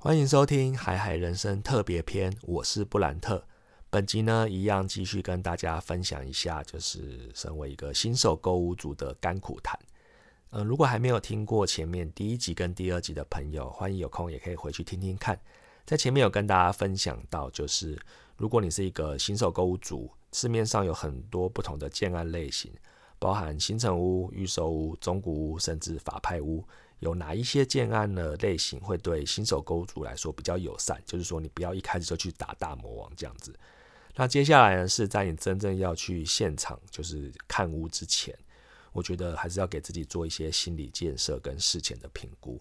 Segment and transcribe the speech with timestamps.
[0.00, 3.44] 欢迎收听《海海人生特别篇》，我是布兰特。
[3.90, 9.76] 本集呢，一样继续跟大家分享一下，就是身为一个新手购物族的甘苦谈。
[10.50, 15.36] 嗯，如果还没有听过前面第一集跟第二集的朋友，欢迎有空也可以回去听听看。
[15.84, 18.00] 在前面有跟大家分享到，就是
[18.36, 22.72] 如果你是一个新手购物族，市面上有很多不同的建案类型，
[23.18, 26.64] 包含新城屋、预售屋、中古屋，甚至法拍屋。
[27.00, 31.00] 有哪一些建案的类型会对新手购物族来说比较友善？
[31.06, 33.54] 就是说，你不要一开始就去打大魔王这样子。
[34.16, 38.36] 那接下来呢，是在你真正要去现场就是看屋之前，
[38.92, 42.60] 我觉得还是要给自己做一些心理建设跟事前的评估。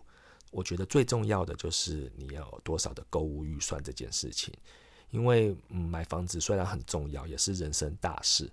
[0.51, 4.53] 我觉得最重要的就是你要有多少的购物预算这件事情，
[5.09, 8.49] 因为嗯，买房子虽然很重要，也是人生大事。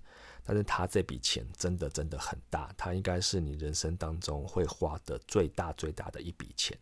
[0.47, 6.77] 但是他这笔钱真的真的很大，他应该是你人生当中会花的最大最大的一笔钱，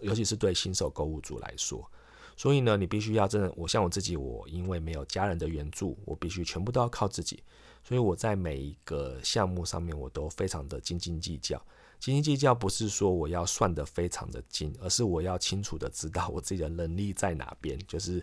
[0.00, 1.90] 尤其是对新手购物族来说。
[2.36, 7.42] 所以呢，你必须要真的，我像我自己，我因为没有家人的援助，我必须全部都要靠自己。
[7.82, 11.60] 所以我在每一个项目上面，我都非常的斤斤计较。
[11.98, 18.22] 斤斤计较不是说我要算得非常的精，而是我要清楚的知道我自己的能力在哪边，就是。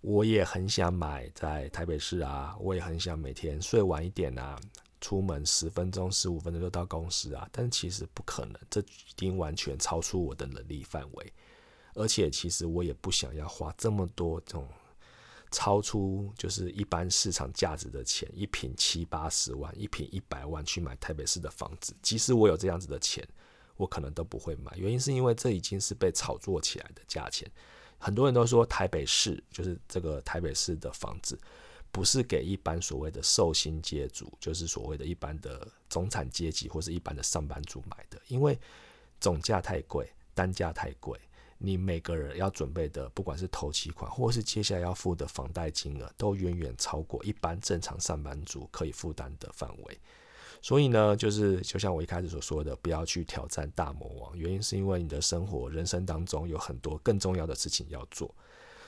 [0.00, 4.56] 我也很想买在台北市啊，我也很想每天睡晚一点啊，
[5.00, 7.48] 出门十分钟、十五分钟就到公司啊。
[7.50, 11.32] 但其实不可能，这已经完全超出我的能力范围。
[11.94, 14.68] 而且其实我也不想要花这么多这种
[15.50, 21.96] 超出就是一般市场价值的钱，一平七八十万，一平一百万去买台北市的房子。
[22.02, 23.26] 即使我有这样子的钱，
[23.76, 24.70] 我可能都不会买。
[24.76, 27.50] 原因是因为这已经是被炒作起来的价钱。
[27.98, 31.38] 很多人都说台北市就是这个台北市的房子，
[31.90, 38.58] 不是给一般所谓的寿星阶主，就是所谓的一般的中产阶级或是一般的上班族买的，因为
[39.18, 41.18] 总价太贵，单价太贵，
[41.58, 50.00] 你每个人要准备的，不管是头期款或是接下来要付的房贷金额，都远远超过一般正常上班族可以负担的范围。
[50.62, 54.36] 所以呢，就是就像我一开始所说的，不要去挑战大魔王。
[54.36, 58.34] 原因是因为你的生活、人生当中有很多更重要的事情要做。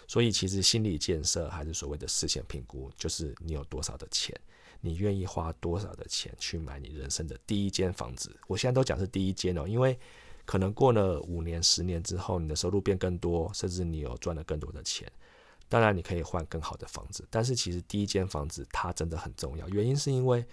[0.08, 4.34] 所以其实心理建设还是所谓的事前评估，就是你有多少的钱，
[4.80, 8.34] 你愿意花多少的钱去买你人生的第一间房子。
[8.46, 9.96] 我现在都讲是第一间哦，因为
[10.46, 15.06] 可能过了五年、十年之后，你的收入变更多，甚至你有赚了更多的钱，
[15.68, 17.24] 当然你可以换更好的房子。
[17.30, 20.44] 但是其实第一间房子它真的很重要，原因是因为。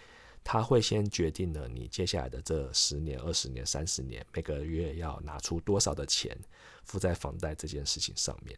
[0.47, 6.37] 他会先决定了你接下来的这十年、二十年、三十年，每个月要拿出多少的钱
[6.83, 8.55] 付在房贷这件事情上面。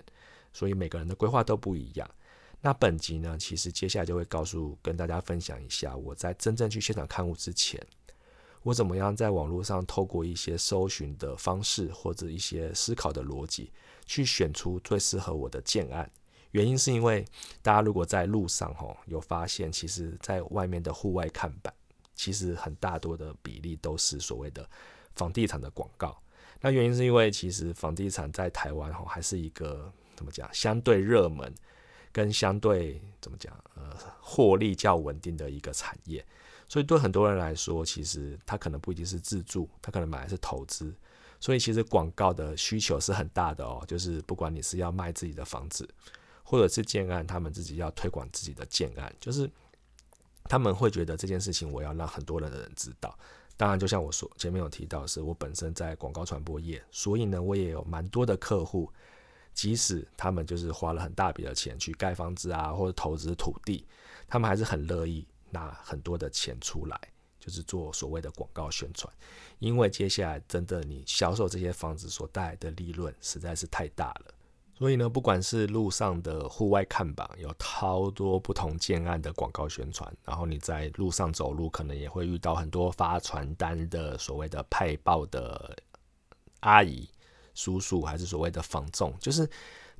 [0.51, 2.09] 所以每个人的规划都不一样。
[2.59, 7.81] 那本集呢，其实接下来就会告诉跟大家分享一下，我在真正去现场看屋之前，
[8.63, 13.71] 我怎么样在网络上透过一些搜寻的方式或者一些思考的逻辑，
[14.05, 16.09] 去选出最适合我的建案。
[16.51, 17.23] 原因是因为
[17.61, 21.71] 大家如果在路上吼有发现，其实在外面的户外看板，
[22.17, 24.69] 其实很大多的比例都是所谓的
[25.15, 26.21] 房地产的广告。
[26.59, 31.53] 那原因是因为其实房地产在台湾吼还是一个怎么讲，相对热门
[32.11, 36.25] 跟相对怎么讲，呃，获利较稳定的一个产业。
[36.67, 40.93] 所以对很多人来说，其实他可能不一定是自住，他可能买的是投资。
[41.39, 45.87] 所以其实广告的需求是很大的哦，就是不管你是要卖自己的房子。
[46.49, 49.51] 或者是建案，他们自己要推广自己的建案，就是
[50.47, 53.17] 他们会觉得这件事情我要让很多人的人知道。
[53.55, 58.87] 当然，就像我说前面有提到，是我本身在广告传播业，所以呢，我也有蛮多的客户，
[59.51, 63.83] 即使他们就是花了很大笔的钱去盖房子啊，或者投资土地，
[64.27, 67.01] 他们还是很乐意拿很多的钱出来，
[67.39, 69.11] 就是做所谓的广告宣传，
[69.57, 74.33] 因为接下来真的你销售这些房子所带来的利润实在是太大了。
[74.77, 85.75] 所以呢，不管是路上的户外看板，有超多不同建案的广告宣传，然后你在路上走路，可能也会遇到很多发传单的所谓的派报的
[86.59, 87.09] 阿姨、
[87.55, 89.49] 叔叔，还是所谓的房仲，就是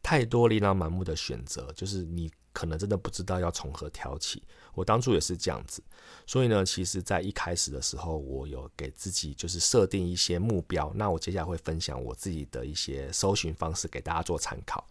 [0.04, 2.32] 太多琳琅满目的选择，就是你。
[2.58, 4.42] 可能真的不知道要从何挑起。
[4.74, 5.80] 我当初也是这样子，
[6.26, 10.92] 所以呢，其实，在一开始的时候，我有给自己就是设定一些目标。
[10.96, 14.84] 那我接下来会分享我自己的一些搜寻方式给大家做参考。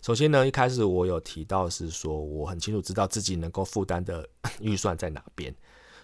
[0.00, 4.28] 首先呢，一开始我有提到是说，我很清楚知道自己能够负担的
[4.62, 5.52] 预算在哪边，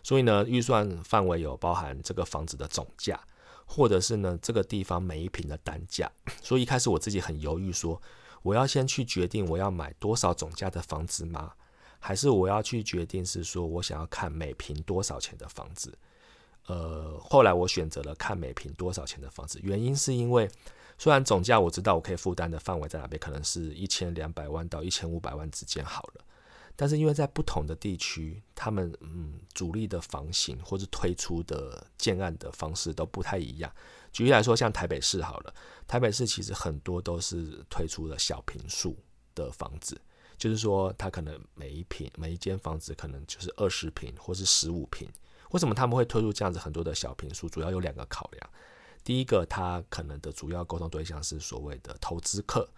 [0.02, 3.20] 所以呢，预算范围有包含这个房子的总价，
[3.66, 6.10] 或者是呢这个地方每一平的单价。
[6.42, 8.02] 所以一开始我自己很犹豫说。
[8.42, 11.52] 我要先去决定我要买多少总价的房子吗？
[12.00, 15.92] 还是我要去决定是说我想要看每平多少钱的房子？
[16.66, 20.48] 呃，后来我选择了看每平多少钱的房子，原因是因为
[20.96, 26.24] 虽然总价我知道我可以负担的范围在哪边，可能是一千两百万到一千五百万之间好了，
[26.76, 33.72] 但是因为在不同的地区，他们嗯主力的房型或是推出的建案的方式都不太一样。
[34.12, 35.54] 举例来说，像台北市好了，
[35.86, 38.96] 台北市其实很多都是推出了小平数
[39.34, 40.00] 的房子，
[40.36, 45.08] 就是说它可能每一平每一间房子可能就是二十平或是十五平。
[45.50, 47.48] 为什么他们会推出这样子很多的小平数？
[47.48, 48.50] 主要有两个考量。
[49.02, 52.68] 第一个，他可能的主要沟通对象是所谓的投资客。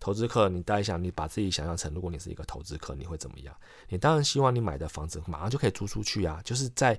[0.00, 3.54] 投资客，你大家想，你把自己想象成，如果你是一个投资客，你会怎么样？
[3.88, 6.40] 你当然希望你买的房子马上就可以租出去啊！
[6.44, 6.98] 就是在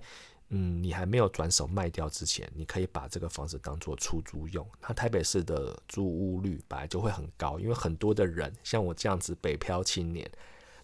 [0.49, 4.67] 嗯，你还没有转手卖掉之前，你可以把这个房子当做出租用。
[4.81, 10.29] 那台北市的租屋率本来就会很高，因为很多的人像我这样子北漂青年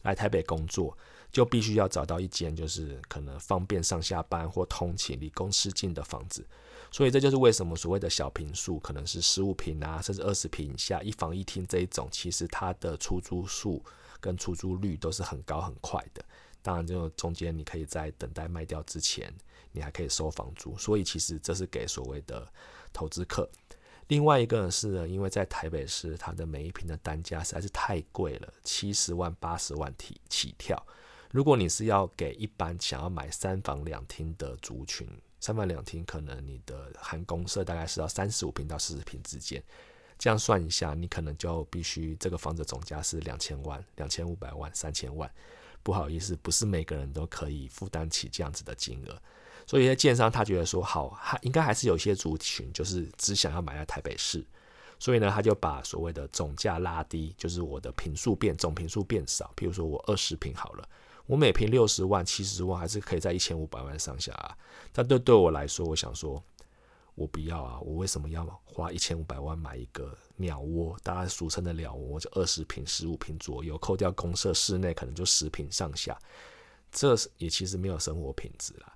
[0.01, 0.97] 来台北工作。
[1.31, 6.45] 就必须要找到一间就是可能方便上下班或通勤、离公司近的房子，
[6.91, 13.81] 所以这就是为什么所谓的小平数可能是十五平啊，甚至二十平以下一房一厅这一种，其实它的出租数
[14.19, 16.21] 跟出租率都是很高很快的。
[16.61, 19.33] 当然，就中间你可以在等待卖掉之前，
[19.71, 22.47] 你还可以收房租，所以其实这是给所谓的
[22.91, 23.49] 投资客。
[24.07, 30.77] 另外一个是呢，因为在台北市，它的每一平的单价实在是太贵了，七十万、八十万起起跳。
[31.31, 35.07] 如果你是要给一般想要买三房两厅的族群，
[35.39, 39.63] 三房两厅可能你的含公设大概是要三十五平到四十平之间，
[40.19, 45.31] 这样算一下，你可能就必须这个房子总价是两千万、两千五百万、三千万。
[45.83, 49.21] 不好意思，不是每个人都可以负担起这样子的金额，
[49.71, 54.45] 所以在建商他觉得说好，他应该还是有些族群就是只想要买在台北市，
[54.99, 60.85] 所以呢，他就把所谓的总价拉低，就是我的平数变总平数变少，比如说我二十平好了。
[61.25, 64.57] 我每平六十万、七十万，还是可以在一千五百万上下啊。
[64.91, 66.43] 但对对我来说，我想说，
[67.15, 67.79] 我不要啊！
[67.79, 70.97] 我为什么要花一千五百万买一个鸟窝？
[71.01, 76.19] 大家俗称的鸟窝，就二十平、十五平左右，扣掉公社，室内可能就十平上下。
[76.91, 78.90] 这也其实没有生活品质啦。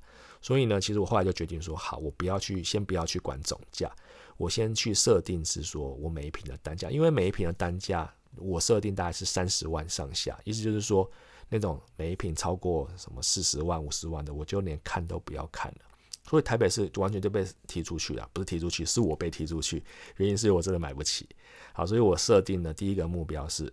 [0.45, 3.91] 所以呢，其实我后来就决定说，好，我不要去，先不要去管总价，
[4.37, 11.09] 我先去设定是说我每一平的单价，因为每一平的单价我设定大概是三十万上下，意思就是说。
[11.47, 15.81] 那种每一平超过什么四十万、五十万的，我就连看都不要看了。
[16.27, 19.83] 所以台北市完全就被踢出去了，不是踢出去，是我被踢出去。
[20.17, 21.29] 原因是我真的买不起。
[21.71, 23.71] 好，所以我设定的第一个目标是，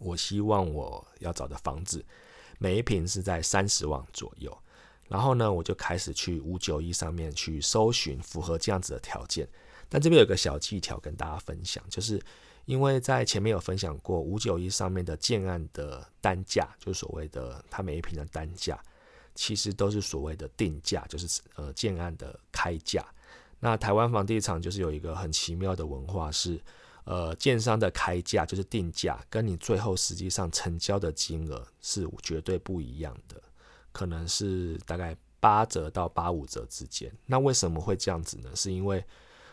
[0.00, 2.04] 我希望我要找的房子
[2.58, 4.52] 每一平是在三十万左右。
[5.08, 9.48] 然后呢，我就开始去五九一上面去搜寻符合这样子的条件。
[9.88, 12.20] 但这边有个小技巧跟大家分享，就是。
[12.66, 18.76] 因为在前面有分享过，五九一上面的建案的单价，就是所谓的它每一平的单价，
[19.36, 23.06] 其实都是所谓的定价，就是呃建案的开价。
[23.60, 26.60] 那台湾房地产就是有一个很奇妙的文化，是
[27.04, 33.40] 呃建商的开价就是定价，跟你最后实际上成交的金额是绝对不一样的，
[33.96, 37.10] 可能是大概八折到八五折之间。
[37.24, 38.50] 那为什么会这样子呢？
[38.54, 39.02] 是因为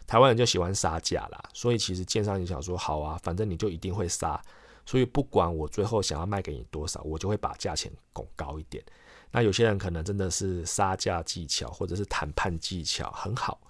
[0.06, 4.42] 台湾人就喜欢杀价啦，所以其实建商也想说好啊，反正你就一定会杀，
[4.86, 8.84] 所以不管我最后想要卖给你多少，我就会把价钱拱高一点。
[9.32, 13.62] 那有些人可能真的是杀价技巧或者是谈判技巧很好，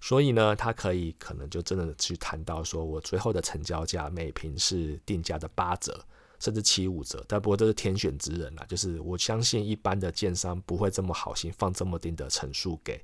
[0.00, 6.02] 所以呢，他可以可能就真的去谈到说我最后的成交价每平是定价的八折
[6.42, 13.00] 甚至七五折，但不过这是天选之人啦，就是我相信一般的建商不会这么好心放这么低的陈述给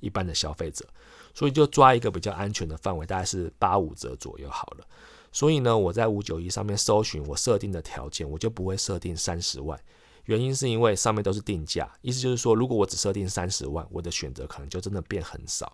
[0.00, 0.84] 一般的消费者。
[1.32, 4.86] 所以就抓一个比较安全的范围，大概是八五折左右好了。
[5.30, 9.80] 所以呢，我在五九一上面搜寻我设定的条件，我就不会设定三十万。
[10.24, 15.72] 原因是因为上面都是定价，意思就是说，如果我只设定三十万，我的选择可能就真的变很少。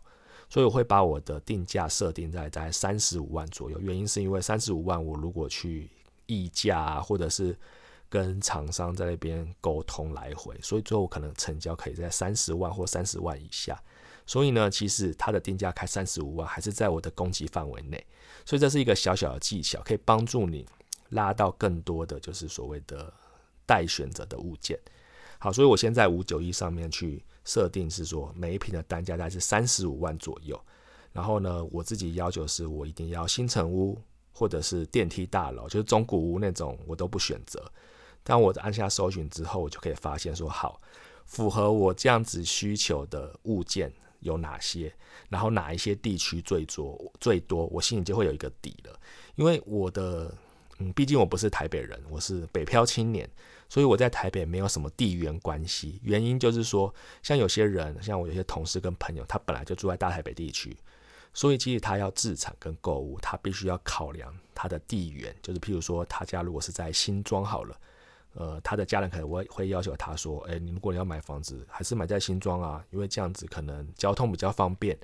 [0.48, 3.80] 所以我会把我的定价设定在在三十五万左右。
[3.80, 5.90] 原因是因为三十五万，我如果去
[6.26, 7.56] 议价或者是
[8.08, 13.80] 跟厂商在那边沟通来回，所以最后可能成交可以在三十万或三十万以下。
[14.26, 18.04] 所以呢，其实它的定价开三十五万，还是在我的供给范围内。
[18.44, 20.66] 所以这是一个小小的技巧，可以帮助你
[21.10, 23.12] 拉到更多的就是所谓的
[23.64, 24.78] 待选择的物件。
[25.38, 30.60] 好，所以我先在五九一上面去设定是说每一平的单价大概是三十五万左右。
[31.12, 33.96] 然后呢，我自己要求是我一定要新城屋
[34.36, 37.64] 或者是电梯大楼，就是中古屋那种我都不选择。
[38.22, 40.80] 但我按下搜寻之后，我就可以发现说好
[41.24, 43.90] 符合我这样子需求的物件。
[44.20, 44.92] 有哪些？
[45.28, 47.66] 然后哪一些地区最多最多？
[47.66, 48.98] 我心里就会有一个底了。
[49.36, 50.34] 因为我的
[50.78, 53.28] 嗯，毕竟我不是台北人，我是北漂青年，
[53.68, 56.00] 所以我在台北没有什么地缘关系。
[56.02, 60.76] 原因就是说，像有些人，像我有些同事跟朋友，他本来就住在大台北地区，
[61.36, 67.78] 所以即使他要自产跟购物，他必须要考量他的地缘，就是譬如说，他家如果是在新庄好了，
[68.32, 74.98] 呃，他的家人可能会会要求他说，诶，你如果你要买房子，还是买在新庄啊，因为这样子可能交通比较方便，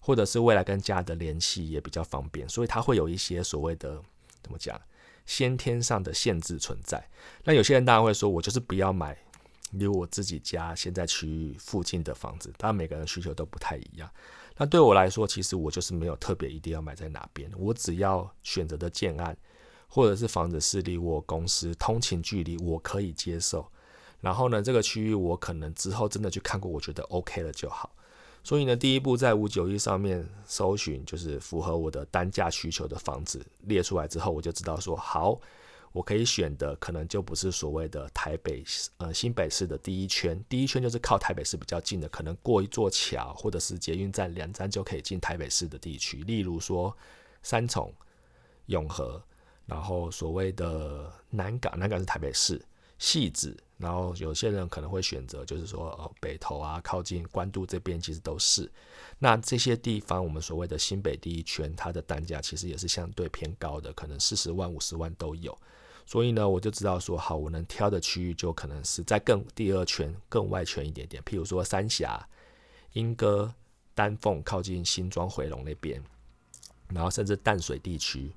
[0.00, 4.02] 或者是未来跟家的联系也比较方便，所以他会有一些所谓的
[4.42, 4.80] 怎么讲？
[5.26, 7.08] 先天上的限制存在，
[7.44, 9.16] 那有些人当然会说，我就是不要买
[9.70, 12.52] 离我自己家现在区域附近的房子。
[12.56, 14.10] 当然每个人需求都不太一样。
[14.58, 19.34] 那对我来说，其实我就是没有特别一定要买在哪边，我只要选择的建案
[19.86, 23.66] 或者是房子是离我公司通勤距离我可以接受，
[24.20, 27.90] 然后呢，这个区域我可能之后真的去看过，我觉得 OK 了就好。
[28.44, 35.40] 所以呢，第一步在五九一上面搜寻，就是符合我的单价需求的房子列出来之后，我就知道说好，
[35.92, 38.62] 我可以选的可能就不是所谓的台北
[38.98, 46.96] 呃新北市的第一圈，第一圈就是靠台北市比较近的，可能过一座桥或者是捷运站两站就可以进台北市的地区，例如说
[47.42, 47.92] 三重、
[48.66, 49.22] 永和，
[49.66, 52.60] 然后所谓的南港，南港是台北市，
[52.98, 53.56] 细致。
[53.76, 58.68] 然后有些人可能会选择，就是说，呃，北投啊，靠近关渡这边，其实都是。
[59.20, 65.56] 那这些地方，我们所谓的新北第一圈，它的单价其实也是相对偏高的，可能四十万、五十万都有。
[66.06, 72.28] 所以呢，我就知道说，好，我能挑的区域就可能是在更第二圈、更外圈一点点，譬如说三峡、
[72.94, 73.54] 莺歌、
[73.94, 76.02] 丹凤，靠近新庄回龙那边，
[76.88, 78.34] 然后甚至淡水地区，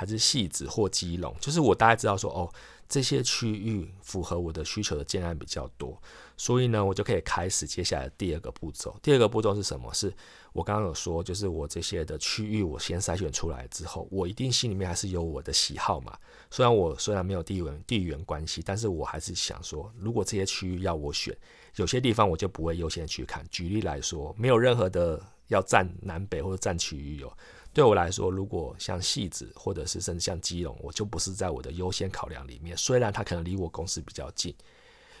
[0.00, 2.50] 还是戏子或基隆，就是我大概知道说，哦。
[2.92, 5.96] 这些区域符合我的需求的建案比较多，
[6.36, 8.98] 所以呢，我就可以开始接下来第二个步骤。
[9.00, 9.94] 第二个步骤是什么？
[9.94, 10.12] 是
[10.52, 16.18] 我刚刚有说，就是我这些的区域，我先筛选出来之后，我一定心里面还是有我的喜好嘛。
[16.50, 21.32] 虽然我虽然没有地缘地缘关系，但是我还是想说，如果这些区域要我选，
[21.76, 23.46] 有些地方我就不会优先去看。
[23.52, 27.32] 举例来说，没有任何的要占南北或者占区域有。
[27.72, 32.76] 对我来说，如果像戏子或者是甚至像基隆，我就不是在我的优先考量里面。
[32.76, 34.54] 虽然它可能离我公司比较近，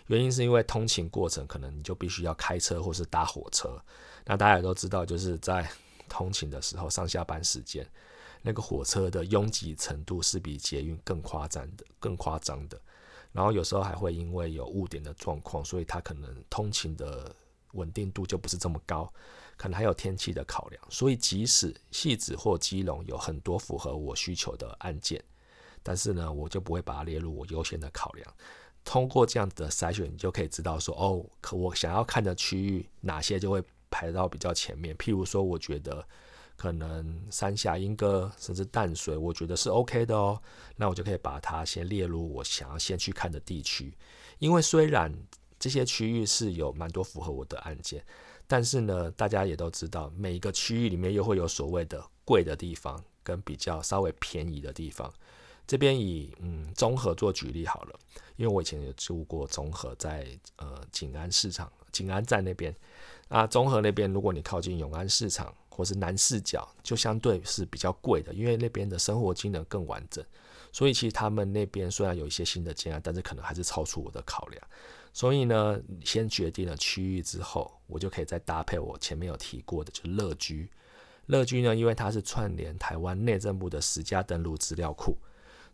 [0.08, 3.80] 原因是因为通勤过程可能你就必须要开车或是搭火车。
[4.24, 5.70] 那大家也都知道，就是在
[6.08, 7.88] 通勤的时候，上下班时间，
[8.42, 12.80] 那个火车的拥挤程度是比捷运更夸张的，更夸张的。
[13.32, 17.32] 然后有时候还会因为有误点的状况，所以它可能通勤的
[17.74, 19.08] 稳定度就不是这么高。
[19.60, 25.22] 可能还有天气的考量，所以即使戏子或基隆有很多符合我需求的案件，
[25.82, 28.34] 但是呢，我就不会把它列入我优先的考量。
[28.86, 34.96] 通过这样子的筛选，你就可以知道说，哦，可我想要看的区域哪些就会排到比较前面。
[34.96, 36.02] 譬如说，我觉得
[36.56, 40.40] 可能三峡、莺歌甚至淡水，我觉得是 OK 的哦，
[40.74, 43.94] 那我就可以把它先列入我想要先去看的地区。
[44.38, 45.14] 因为虽然
[45.58, 48.02] 这些区域是有蛮多符合我的案件。
[48.50, 55.08] 但是呢，大家也都知道，每一个区域里面又会有所谓的贵的地方跟比较稍微便宜的地方。
[55.68, 57.96] 这边以嗯综合做举例好了，
[58.34, 60.26] 因为我以前也住过综合，在
[60.56, 62.74] 呃景安市场、景安站那边。
[63.28, 70.24] 啊，综合那边如果你靠近永安市场或是南市角，就相对是比较贵的，因为那边的生活机能更完整。
[70.72, 74.66] 所以其实他们那边虽然有一些新的建案，但是可能还是超出我的考量。
[75.12, 80.70] 所以呢，先决定了区域之后，我就可以再搭配我前面有提过的，就是乐居。
[81.26, 85.16] 乐居呢，因为它是串联台湾内政部的十家登录资料库，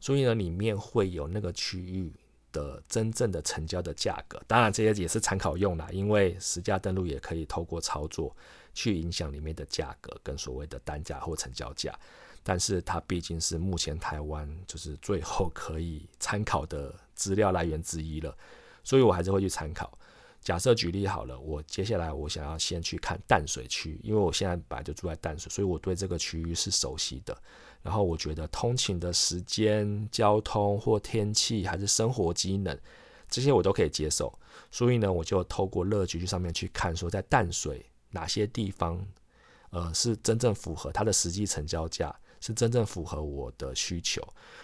[0.01, 2.13] 所以呢，里面会有那个区域
[2.53, 4.43] 的真正的成交的价格。
[4.47, 8.35] 当然，这些也是参考用啦，因为十家登录也可以透过操作
[8.75, 11.99] 去影响里面的价格跟所谓的单价或成交价。
[12.43, 18.37] 但是它毕竟是目前台湾就是最后可以参考的资料来源之一了。
[18.87, 19.99] 所以我还是会去参考。
[20.41, 27.37] 假设举例好了，我接下来我想要先去看淡水区，因为我现在本来就住在淡水，所以我对这个区域是熟悉的。
[27.83, 32.79] 然后我觉得通勤的时间、交通或天气还是生活机能
[33.29, 34.33] 这些我都可以接受。
[34.71, 39.05] 所以呢，我就透过乐居去上面去看，说在淡水哪些地方，
[39.71, 42.15] 呃，是真正符合它的实际成交价。
[42.41, 44.23] 是真正符合我的需求，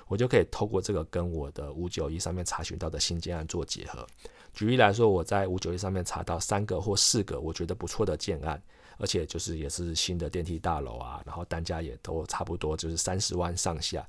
[0.09, 4.07] 我就可以透过这个跟我的五九一上面查询到的新建案做结合。
[4.53, 8.63] 举例来说，我在五九一上面查到三个或四个我觉得不错的建案，
[8.99, 14.07] 而且就是也是新的电梯大楼啊，然后单价也都差不多，就是三十万上下。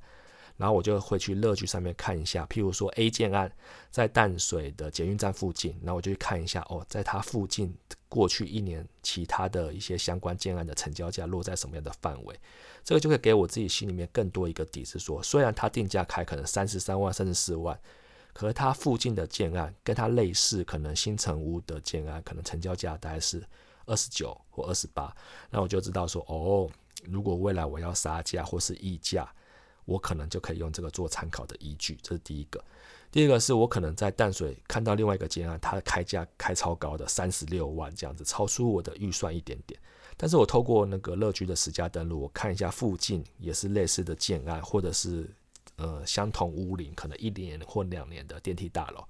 [0.56, 3.50] 然后我就会去乐居上面看一下，譬如说 A 建案
[3.90, 7.76] 在淡水的捷运站附近，然后我就去看一下哦，在它附近
[8.08, 12.38] 过去一年其他的一些相关建案的成交价落在什么样的范围，
[12.84, 17.76] 这个就会给我自己心里面更多一个底，是说虽然它定价开可能三十三万甚至四万，
[18.32, 23.42] 可是它附近的建案跟它类似，可能新城屋的建案可能成交价大概是
[23.86, 25.12] 二十九或二十八，
[25.50, 26.70] 那我就知道说哦，
[27.04, 29.28] 如果未来我要杀价或是溢价。
[29.84, 32.62] 我可能就可以用这个做参考的依据，这是第一个。
[33.10, 39.78] 第二个是我可能在淡水看到另外一个建案，它开价开超高的三十六万这样子，超出我的预算一点点。
[40.16, 45.28] 但是我透过那个乐居的实价登录，我看一下附近也是类似的建案，或者是
[45.76, 49.04] 呃相同屋龄，可能一年或两年的电梯大楼，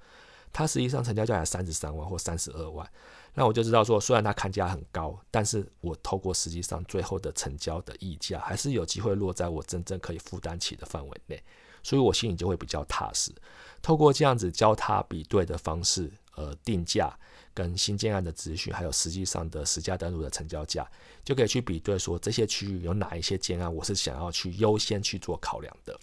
[0.55, 2.89] 它实际上成交价才三十三万或三十二万。
[3.35, 11.43] 那我就知道说，虽然它看价很高，但是我透过实际上最后的成交的溢价，还是有机会落在我真正可以负担起的范围内，
[11.83, 13.35] 所以我心里就会比较踏实。
[13.83, 17.13] 透过这样子交叉比对的方式，呃，定价
[17.53, 20.89] 跟新建案的资讯，还有实际上的实价登录的成交价，
[21.25, 25.99] 就可以去比对说这些区域有哪一些建案我是想要去优先去做考量的。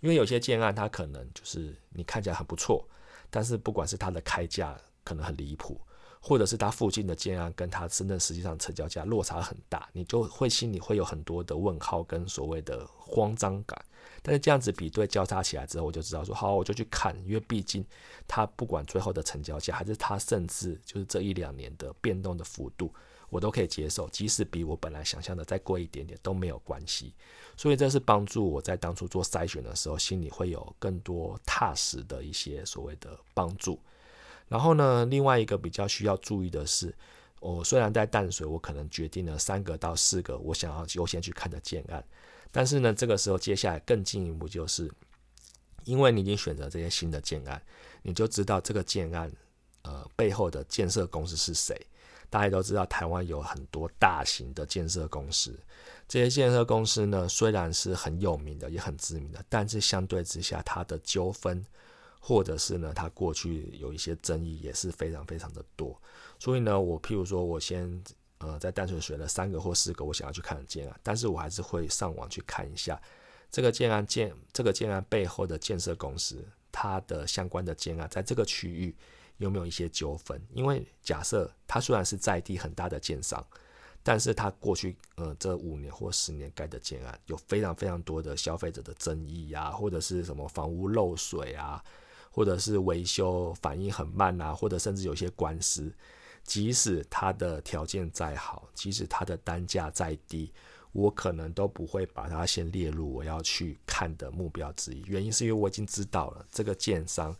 [0.00, 2.86] 因为有些建案它可能就是你看起来很不错，
[3.30, 5.80] 但是不管是它的开价可能很离谱。
[6.18, 13.80] 或者是它附近的建案跟它真正实际上成交价落差很大，你就会心里会有很多的问号跟所谓的慌张感。
[14.22, 17.84] 但是这样子比对交叉起来之后，我就知道说好，我就去看，因为毕竟
[18.26, 22.92] 它不管最后的成交价，还是它甚至就是这一两年的变动的幅度，
[23.28, 27.14] 我都可以接受，即使比我本来想象的再贵一点点都没有关系。
[27.56, 33.80] 所以这是帮助我在当初做筛选的时候，心里会有更多踏实的一些所谓的帮助。
[34.48, 36.94] 然后呢，另外一个比较需要注意的是，
[37.40, 42.04] 我虽然在淡水，我可能决定了三个到四个我想要优先去看的建案，
[42.52, 44.88] 但是呢，这个时候接下来更进一步就是，
[45.84, 47.60] 因为你已经选择这些新的建案，
[48.02, 49.32] 你就知道这个建案
[49.82, 51.74] 呃背后的建设公司是谁。
[52.30, 55.58] 大家都知道，台湾有很多大型的建设公司，
[56.08, 61.64] 这些建设公司呢虽然是很有名的，也很知名的，但是相对之下，它的纠纷。
[62.18, 65.96] 或者是呢，它过去有一些争议也是非常非常的多，
[66.40, 68.02] 所以呢，我譬如说我先
[68.38, 73.00] 呃在淡水选了三个或四个我想要去看的建案，但是我还是会上网去看一下
[73.48, 78.92] 这个建案建这个建案背后的建设公司，它的相关的建案在这个区域
[79.38, 80.40] 有没有一些纠纷？
[80.52, 83.44] 因为假设它虽然是在地很大的建商，
[84.02, 91.82] 但是它过去呃这五年或十年盖的建案有非常非常多的消费者的争议啊，或者是什么房屋漏水啊。
[92.28, 95.90] 或者是维修反应很慢啊，或者甚至有些官司，
[96.42, 100.52] 即使它的条件再好，即使它的单价再低，
[100.92, 105.02] 我可能都不会把它先列入我要去看的目标之一。
[105.06, 107.34] 原因是因为我已经知道了这个建商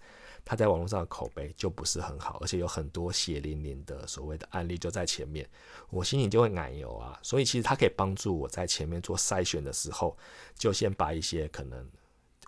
[0.46, 5.46] 他在网络上的口碑就不是很好，而且有很多血淋淋的所谓的案例就在前面，
[5.90, 7.18] 我心里就会奶油啊。
[7.22, 10.16] 所以其实他可以帮助我在前面做筛选的时候，
[10.56, 11.87] 就先把一些可能。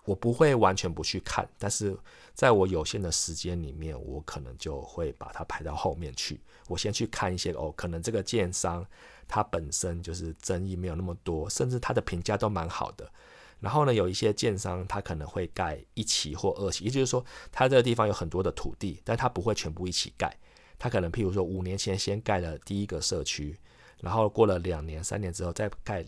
[0.05, 1.95] 我不会完全不去看，但是
[2.33, 6.41] 在我有限的时间里面，我可能就会把它排到后面去。
[6.67, 8.83] 我先去看一些哦，可能这个建商
[9.27, 13.11] 它本身就是争议没有那么多，甚至它的评价都蛮好的。
[13.59, 20.35] 然后呢，有一些建商他可能会盖一期或二期，也就是说，他这个地方有很多的土地，但他不会全部一起盖。
[20.77, 23.57] 他可能譬如说五年前先盖了第一个社区，
[24.01, 26.05] 然后过了两年、三年之后再盖。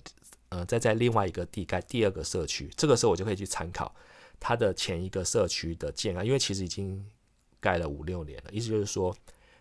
[0.53, 3.95] 呃，再在另外一个地盖第二个社区，这个时候我就可以去参考
[4.37, 7.01] 它的前一个社区的建案，因为其实已经
[7.61, 9.15] 盖了五六年了，意思就是说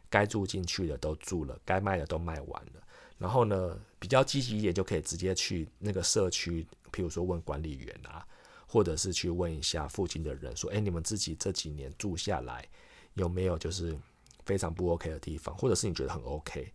[0.08, 2.82] 该住进去的都住了，该卖的都卖完了。
[3.18, 8.26] 然后呢，比较积极一点，就可以直接去那个社区，譬如说问管理员啊，
[8.66, 12.66] 或者是去问一下附近的人，说，哎，你们自己这几年住下来
[13.14, 13.98] 有没有就是
[14.44, 16.72] 非常不 OK 的地方，或者是你觉得很 OK。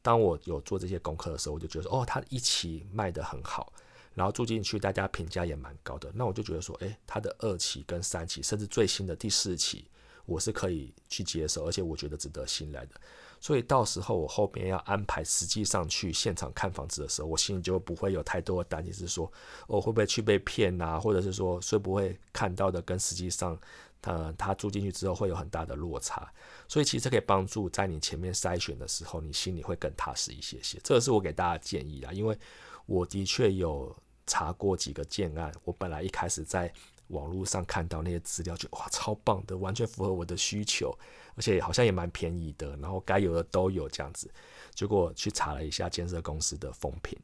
[0.00, 3.72] 当我有做这些功课的时候，我就觉得，哦，他一期卖得很好，
[4.14, 6.10] 然后住进去，大家评价也蛮高的。
[6.14, 9.90] 那我就觉得说，诶，他的二期跟三期，甚至最新的第四期，
[10.24, 13.00] 我是可以去接受，而且我觉得值得信赖的。
[13.40, 19.30] 所以到时候我后面要安排实际上去现场看房子的时候，我心里就不会有太多的担心，是说
[19.66, 23.58] 我会不会去被骗啊，或者是说会不会看到的跟实际上。
[24.02, 26.32] 呃，他住进去之后会有很大的落差，
[26.68, 30.78] 所以其实可以帮助在你前面筛选的时候，你心里会更踏实一些些。
[30.84, 32.38] 这个是我给大家建议啊，因为
[32.86, 36.72] 我的确有查过几个建案，我本来一开始在
[37.08, 40.96] 网络上看到那些资料，就哇超棒的，完全符合我的需求，
[41.38, 44.28] 而且好像也蛮便宜的，然后该有的都有这样子。
[44.74, 47.16] 结果去查了一下建设公司的风评，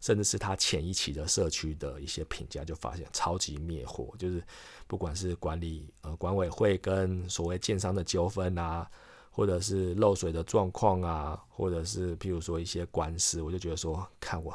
[0.00, 4.42] 甚至是他前一期的社区的一些评价，就发现超级灭火，就是
[4.88, 8.90] 不管是管理呃管委会跟所谓建商的纠纷啊，
[9.30, 14.52] 或者是漏水的状况啊，或者是譬如说一些官司，我就觉得说，看我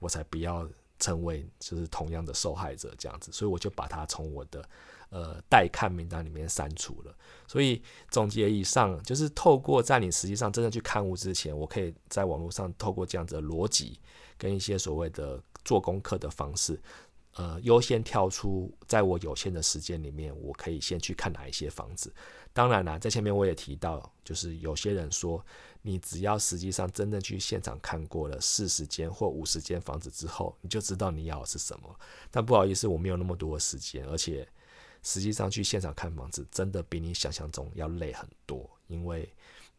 [0.00, 4.68] 我才不要成为就是同样的受害者这样子，所以我就把它从我的。
[5.16, 7.16] 呃，待看名单里面删除了，
[7.48, 13.98] 所以总结以上，就是透过在你实际上真的去看屋之前，我可以在网络上透过这样子的逻辑
[14.36, 16.78] 跟一些所谓的做功课的方式，
[17.36, 22.12] 呃，优先跳出在我有限的时间里面，我可以先去看哪一些房子。
[22.52, 25.42] 当然啦，在前面我也提到，就是有些人说，
[25.80, 31.98] 你只要实际上真正去现场看过了四十间或五十间房子之后，你就知道你要的是什么。
[32.30, 34.46] 但不好意思，我没有那么多的时间，而且。
[35.02, 39.28] 实际上去现场看房子，真的比你想象中要累很多，因为，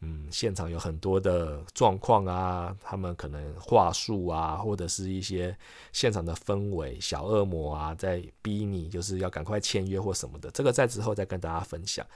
[0.00, 5.56] 嗯，现场有很多的状况啊，他们可能话术啊，或者是一些
[5.92, 12.06] 现场的氛围，小恶魔啊，在逼你就是要赶快签约或什么的，这个在之后再跟大家分享。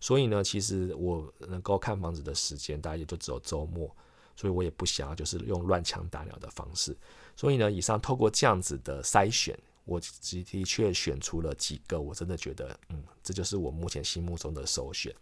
[0.00, 3.90] 所以呢，其实我能够看房子的时间，大概也就只有周末，
[4.36, 6.96] 所以我也不想要就是用乱枪打鸟的方式。
[7.34, 9.58] 所以呢，以上透过这样子的筛选。
[9.88, 10.06] 我的
[10.44, 15.14] 的确选出了几个，我真的觉得，嗯，这就是我目前心目中的首选。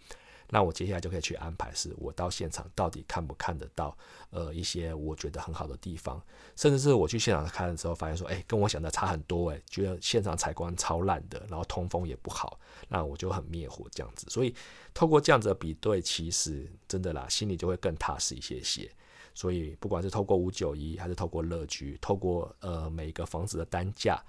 [0.48, 3.96] 那我接下来就可以去安排，是我到现场到底看不看得到，
[4.30, 6.22] 呃，一些我觉得很好的地方，
[6.54, 14.24] 甚至是我去现场看的时候，发现说，哎，跟我想的差很多，哎，觉得现场采光超烂的，然后通风也不好，那我就很灭火这样子。
[14.30, 14.54] 所以
[14.94, 18.88] 透过这样子的比对，其实真的啦，心里就会更踏实一些些。
[19.34, 24.22] 所以不管是透过五九一，还是透过乐居，透过呃每一个房子的单价。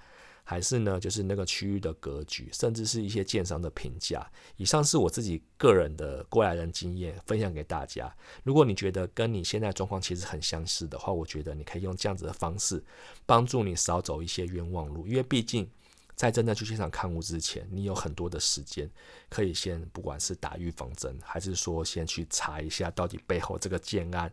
[0.50, 4.26] 还是呢，就是那个区域的格局，甚至是一些建商的评价。
[4.56, 8.10] 以上是我自己个人的过来人经验，分享给大家。
[8.44, 12.82] 如果你觉得跟你现在状况其实很相似的话，我觉得你可以用这样子的方式，
[13.26, 15.06] 帮助你少走一些冤枉路。
[15.06, 15.68] 因为毕竟
[16.14, 18.90] 在真的去现场看屋之前，你有很多的时间
[19.28, 24.32] 可以先，不管是打预防针，还是说先去查一下到底背后这个建案。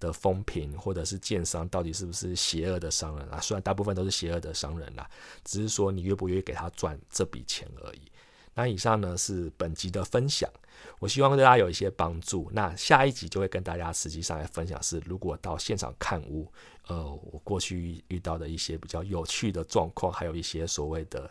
[0.00, 3.38] 的风评，或者是建商到底是不是邪恶的商人啊？
[3.38, 5.08] 虽然大部分都是邪恶的商人啦，
[5.44, 8.00] 只是说你愿不愿意给他赚这笔钱而已。
[8.54, 10.50] 那以上呢是本集的分享，
[10.98, 12.50] 我希望对大家有一些帮助。
[12.52, 16.50] 那下一集就会跟大家实际上来分享是，如果到现场看屋，
[16.88, 21.30] 呃，我过去遇到的一些比较有趣的状况，还有一些所谓的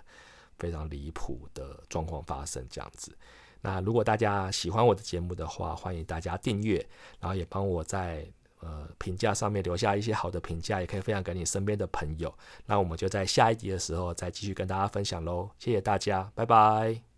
[0.58, 3.12] 非常离谱的状况发生这样子。
[3.62, 6.78] 那如果大家喜欢我的节目的话，欢迎大家订阅，
[7.20, 8.26] 然后也帮我在。
[8.60, 12.34] 呃，评价上面留下一些好的评价，也可以分享给你身边的朋友。
[12.66, 15.50] 那我们就在下一集的时候再继续跟大家分享喽。
[15.58, 17.09] 谢谢大家，拜拜。